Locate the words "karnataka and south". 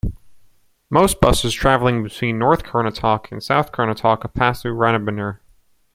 2.63-3.71